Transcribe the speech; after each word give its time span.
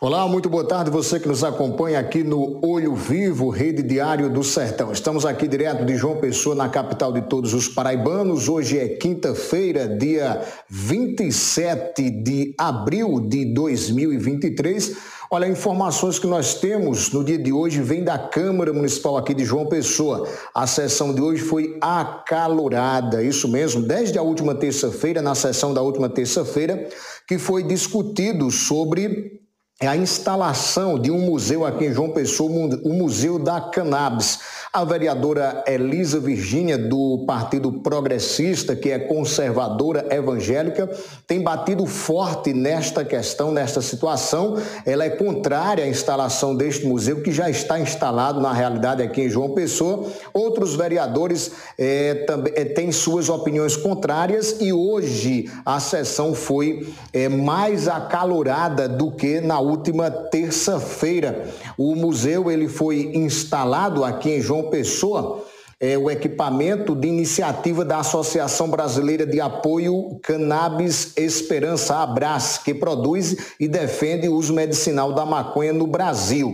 Olá, 0.00 0.28
muito 0.28 0.48
boa 0.48 0.64
tarde 0.64 0.92
você 0.92 1.18
que 1.18 1.26
nos 1.26 1.42
acompanha 1.42 1.98
aqui 1.98 2.22
no 2.22 2.64
Olho 2.64 2.94
Vivo, 2.94 3.48
Rede 3.48 3.82
Diário 3.82 4.30
do 4.30 4.44
Sertão. 4.44 4.92
Estamos 4.92 5.26
aqui 5.26 5.48
direto 5.48 5.84
de 5.84 5.96
João 5.96 6.18
Pessoa, 6.18 6.54
na 6.54 6.68
capital 6.68 7.12
de 7.12 7.22
todos 7.22 7.52
os 7.52 7.66
paraibanos. 7.66 8.48
Hoje 8.48 8.78
é 8.78 8.90
quinta-feira, 8.90 9.88
dia 9.88 10.40
27 10.68 12.10
de 12.10 12.54
abril 12.56 13.18
de 13.18 13.52
2023. 13.52 14.96
Olha, 15.28 15.48
informações 15.48 16.16
que 16.16 16.28
nós 16.28 16.54
temos 16.54 17.10
no 17.10 17.24
dia 17.24 17.36
de 17.36 17.52
hoje 17.52 17.82
vem 17.82 18.04
da 18.04 18.16
Câmara 18.16 18.72
Municipal 18.72 19.16
aqui 19.16 19.34
de 19.34 19.44
João 19.44 19.66
Pessoa. 19.66 20.28
A 20.54 20.64
sessão 20.68 21.12
de 21.12 21.20
hoje 21.20 21.42
foi 21.42 21.76
acalorada, 21.80 23.20
isso 23.20 23.48
mesmo, 23.48 23.82
desde 23.82 24.16
a 24.16 24.22
última 24.22 24.54
terça-feira, 24.54 25.20
na 25.20 25.34
sessão 25.34 25.74
da 25.74 25.82
última 25.82 26.08
terça-feira, 26.08 26.88
que 27.26 27.36
foi 27.36 27.64
discutido 27.64 28.48
sobre 28.48 29.47
é 29.80 29.86
a 29.86 29.96
instalação 29.96 30.98
de 30.98 31.08
um 31.08 31.20
museu 31.20 31.64
aqui 31.64 31.84
em 31.86 31.92
João 31.92 32.10
Pessoa, 32.10 32.50
o 32.82 32.92
Museu 32.92 33.38
da 33.38 33.60
Cannabis. 33.60 34.40
A 34.72 34.84
vereadora 34.84 35.62
Elisa 35.68 36.18
Virgínia, 36.18 36.76
do 36.76 37.24
Partido 37.26 37.72
Progressista, 37.72 38.74
que 38.74 38.90
é 38.90 38.98
conservadora 38.98 40.04
evangélica, 40.10 40.90
tem 41.28 41.40
batido 41.42 41.86
forte 41.86 42.52
nesta 42.52 43.04
questão, 43.04 43.52
nesta 43.52 43.80
situação. 43.80 44.56
Ela 44.84 45.04
é 45.04 45.10
contrária 45.10 45.84
à 45.84 45.88
instalação 45.88 46.56
deste 46.56 46.84
museu, 46.84 47.22
que 47.22 47.30
já 47.30 47.48
está 47.48 47.78
instalado 47.78 48.40
na 48.40 48.52
realidade 48.52 49.00
aqui 49.00 49.22
em 49.22 49.30
João 49.30 49.50
Pessoa. 49.50 50.06
Outros 50.34 50.74
vereadores 50.74 51.52
é, 51.78 52.14
também 52.26 52.52
é, 52.56 52.64
têm 52.64 52.90
suas 52.90 53.28
opiniões 53.28 53.76
contrárias 53.76 54.56
e 54.60 54.72
hoje 54.72 55.48
a 55.64 55.78
sessão 55.78 56.34
foi 56.34 56.92
é, 57.12 57.28
mais 57.28 57.86
acalorada 57.86 58.88
do 58.88 59.12
que 59.12 59.40
na 59.40 59.67
última 59.68 60.10
terça-feira. 60.10 61.48
O 61.76 61.94
museu 61.94 62.50
ele 62.50 62.68
foi 62.68 63.12
instalado 63.14 64.04
aqui 64.04 64.30
em 64.30 64.40
João 64.40 64.70
Pessoa 64.70 65.44
é, 65.80 65.96
o 65.96 66.10
equipamento 66.10 66.94
de 66.94 67.06
iniciativa 67.06 67.84
da 67.84 67.98
Associação 67.98 68.68
Brasileira 68.68 69.24
de 69.24 69.40
Apoio 69.40 70.18
Cannabis 70.22 71.12
Esperança 71.16 71.96
Abras, 71.96 72.58
que 72.58 72.74
produz 72.74 73.54
e 73.60 73.68
defende 73.68 74.28
o 74.28 74.34
uso 74.34 74.52
medicinal 74.52 75.12
da 75.12 75.24
maconha 75.24 75.72
no 75.72 75.86
Brasil. 75.86 76.52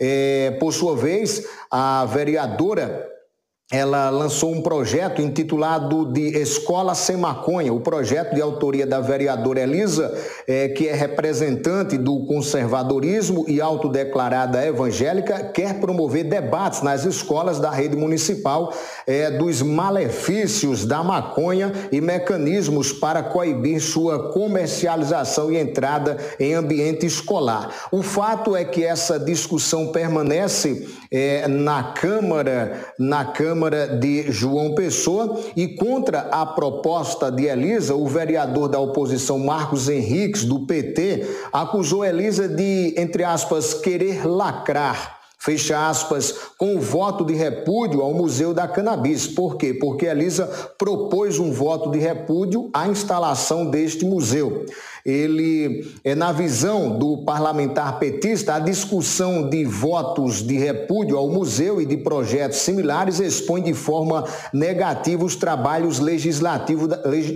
É, 0.00 0.56
por 0.60 0.72
sua 0.72 0.96
vez, 0.96 1.44
a 1.70 2.04
vereadora 2.04 3.11
ela 3.72 4.10
lançou 4.10 4.52
um 4.52 4.60
projeto 4.60 5.22
intitulado 5.22 6.04
de 6.12 6.38
Escola 6.38 6.94
Sem 6.94 7.16
Maconha, 7.16 7.72
o 7.72 7.80
projeto 7.80 8.34
de 8.34 8.42
autoria 8.42 8.86
da 8.86 9.00
vereadora 9.00 9.62
Elisa, 9.62 10.14
é, 10.46 10.68
que 10.68 10.86
é 10.86 10.92
representante 10.92 11.96
do 11.96 12.26
conservadorismo 12.26 13.46
e 13.48 13.62
autodeclarada 13.62 14.62
evangélica, 14.62 15.44
quer 15.54 15.80
promover 15.80 16.24
debates 16.24 16.82
nas 16.82 17.06
escolas 17.06 17.58
da 17.58 17.70
rede 17.70 17.96
municipal 17.96 18.74
é, 19.06 19.30
dos 19.30 19.62
malefícios 19.62 20.84
da 20.84 21.02
maconha 21.02 21.72
e 21.90 21.98
mecanismos 21.98 22.92
para 22.92 23.22
coibir 23.22 23.80
sua 23.80 24.30
comercialização 24.32 25.50
e 25.50 25.56
entrada 25.56 26.18
em 26.38 26.52
ambiente 26.52 27.06
escolar. 27.06 27.70
O 27.90 28.02
fato 28.02 28.54
é 28.54 28.66
que 28.66 28.84
essa 28.84 29.18
discussão 29.18 29.92
permanece 29.92 30.86
é, 31.10 31.48
na 31.48 31.84
Câmara, 31.94 32.92
na 32.98 33.24
Câmara 33.24 33.61
de 33.70 34.30
João 34.30 34.74
Pessoa 34.74 35.38
e 35.56 35.68
contra 35.68 36.20
a 36.30 36.44
proposta 36.44 37.30
de 37.30 37.44
Elisa, 37.44 37.94
o 37.94 38.06
vereador 38.06 38.68
da 38.68 38.78
oposição 38.78 39.38
Marcos 39.38 39.88
Henriques, 39.88 40.44
do 40.44 40.66
PT, 40.66 41.26
acusou 41.52 42.04
Elisa 42.04 42.48
de, 42.48 42.94
entre 42.96 43.24
aspas, 43.24 43.74
querer 43.74 44.26
lacrar 44.26 45.21
fecha 45.42 45.88
aspas, 45.88 46.32
com 46.56 46.76
o 46.76 46.80
voto 46.80 47.24
de 47.24 47.34
repúdio 47.34 48.00
ao 48.00 48.14
Museu 48.14 48.54
da 48.54 48.68
Cannabis. 48.68 49.26
Por 49.26 49.56
quê? 49.56 49.74
Porque 49.74 50.06
a 50.06 50.12
Elisa 50.12 50.46
propôs 50.78 51.40
um 51.40 51.50
voto 51.50 51.90
de 51.90 51.98
repúdio 51.98 52.70
à 52.72 52.86
instalação 52.86 53.66
deste 53.66 54.04
museu. 54.04 54.64
Ele, 55.04 55.84
é, 56.04 56.14
na 56.14 56.30
visão 56.30 56.96
do 56.96 57.24
parlamentar 57.24 57.98
petista, 57.98 58.54
a 58.54 58.60
discussão 58.60 59.50
de 59.50 59.64
votos 59.64 60.46
de 60.46 60.56
repúdio 60.56 61.18
ao 61.18 61.28
museu 61.28 61.80
e 61.80 61.86
de 61.86 61.96
projetos 61.96 62.58
similares 62.58 63.18
expõe 63.18 63.62
de 63.62 63.74
forma 63.74 64.24
negativa 64.52 65.24
os 65.24 65.34
trabalhos 65.34 65.98
legislativos 65.98 66.88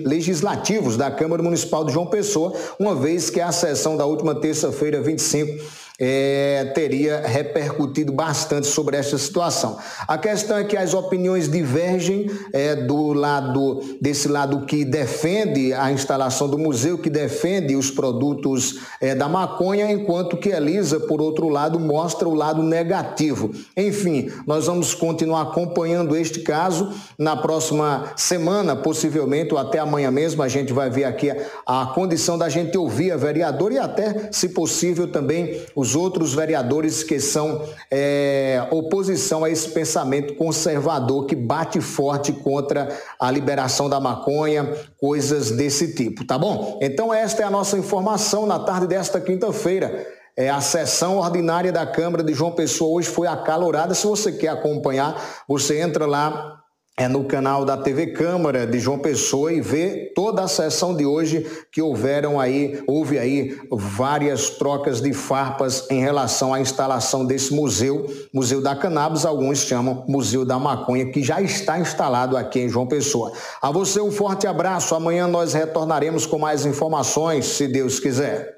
legislativos 0.05 0.97
da 0.97 1.11
Câmara 1.11 1.43
Municipal 1.43 1.85
de 1.85 1.93
João 1.93 2.07
Pessoa, 2.07 2.53
uma 2.79 2.95
vez 2.95 3.31
que 3.31 3.41
a 3.41 3.51
sessão 3.51 3.97
da 3.97 4.07
última 4.07 4.33
terça-feira, 4.33 5.03
25 5.03 5.86
é, 5.99 6.73
teria 6.75 7.23
repercutido 7.27 8.13
bastante 8.13 8.67
sobre 8.67 8.97
essa 8.97 9.17
situação. 9.17 9.79
A 10.07 10.19
questão 10.19 10.59
é 10.59 10.65
que 10.65 10.77
as 10.77 10.93
opiniões 10.93 11.49
divergem 11.49 12.31
é, 12.53 12.75
do 12.75 13.13
lado 13.13 13.81
desse 14.01 14.29
lado 14.29 14.67
que 14.67 14.85
defende 14.85 15.73
a 15.73 15.91
instalação 15.91 16.49
do 16.49 16.59
museu, 16.59 16.99
que 16.99 17.09
defende 17.09 17.75
os 17.75 17.91
produtos 17.91 18.81
é, 19.01 19.15
da 19.15 19.29
maconha, 19.29 19.91
enquanto 19.91 20.37
que 20.37 20.51
Elisa, 20.51 21.01
por 21.01 21.21
outro 21.21 21.49
lado, 21.49 21.81
mostra 21.81 22.29
o 22.29 22.35
lado 22.35 22.63
negativo. 22.63 23.51
Enfim, 23.77 24.31
nós 24.47 24.67
vamos 24.67 24.95
continuar 24.95 25.43
acompanhando 25.43 26.17
este 26.17 26.41
caso 26.41 26.93
na 27.19 27.37
próxima 27.37 28.13
semana, 28.17 28.77
possivelmente, 28.77 29.55
ou 29.55 29.59
até 29.59 29.79
amanhã 29.79 30.11
mesmo, 30.11 30.43
a 30.43 30.49
gente 30.49 30.73
vai 30.73 30.91
ver 30.91 31.05
aqui 31.05 31.31
a, 31.31 31.83
a 31.83 31.87
condição 31.87 32.37
da 32.37 32.49
gente 32.49 32.77
ouvir 32.77 33.13
a 33.13 33.17
vereadora 33.17 33.75
e 33.75 33.79
até, 33.79 34.29
se 34.31 34.51
possível, 34.51 35.11
também 35.11 35.61
os 35.75 35.86
os 35.87 35.95
outros 35.95 36.35
vereadores 36.35 37.05
que 37.05 37.21
são 37.21 37.63
é, 37.91 38.67
oposição 38.73 39.45
a 39.45 39.51
esse 39.51 39.69
pensamento 39.69 40.35
conservador 40.35 41.27
que 41.27 41.37
bate 41.37 41.81
forte 41.81 42.33
contra 42.33 42.89
a 43.21 43.31
liberação 43.31 43.89
da 43.89 44.01
maconha, 44.01 44.69
coisas 44.99 45.53
desse 45.53 45.95
tipo, 45.95 46.25
tá 46.27 46.37
bom? 46.37 46.79
Então 46.83 47.15
esta 47.15 47.43
é 47.43 47.45
a 47.45 47.51
nossa 47.51 47.79
informação 47.79 48.47
na 48.47 48.59
tarde 48.59 48.89
desta 48.89 49.21
quinta-feira. 49.21 50.05
É, 50.37 50.51
a 50.51 50.61
sessão 50.61 51.19
ordinária 51.19 51.73
da 51.73 51.87
Câmara 51.87 52.23
de 52.23 52.35
João 52.35 52.53
Pessoa 52.53 52.99
hoje 52.99 53.09
foi 53.09 53.27
acalorada. 53.27 53.95
Se 53.95 54.07
você 54.07 54.33
quer 54.33 54.49
acompanhar, 54.49 55.45
você 55.49 55.81
entra 55.81 56.05
lá 56.05 56.61
é 56.99 57.07
no 57.09 57.25
canal 57.25 57.63
da 57.63 57.77
TV 57.77 58.07
Câmara 58.07 58.67
de 58.67 58.79
João 58.79 58.99
Pessoa 58.99 59.53
e 59.53 59.61
vê 59.61 60.13
toda 60.15 60.43
a 60.43 60.49
sessão 60.49 60.97
de 60.97 61.05
hoje 61.05 61.47
que 61.71 61.83
houveram 61.83 62.41
aí, 62.41 62.83
houve 62.87 63.19
aí 63.19 63.61
várias 63.71 64.49
trocas 64.49 65.03
de 65.03 65.13
farpas 65.13 65.87
em 65.91 66.01
relação 66.01 66.55
à 66.55 66.61
instalação 66.61 67.27
desse 67.27 67.53
museu, 67.55 68.07
Museu 68.33 68.63
da 68.63 68.75
Cannabis, 68.75 69.27
alguns 69.27 69.59
chamam 69.59 70.07
Museu 70.09 70.43
da 70.43 70.59
Maconha, 70.59 71.13
que 71.13 71.23
já 71.23 71.43
está 71.43 71.79
instalado 71.79 72.35
aqui 72.35 72.61
em 72.61 72.69
João 72.69 72.87
Pessoa. 72.87 73.31
A 73.61 73.71
você 73.71 74.01
um 74.01 74.11
forte 74.11 74.47
abraço. 74.47 74.95
Amanhã 74.95 75.27
nós 75.27 75.53
retornaremos 75.53 76.25
com 76.25 76.39
mais 76.39 76.65
informações, 76.65 77.45
se 77.45 77.69
Deus 77.69 78.01
quiser. 78.01 78.56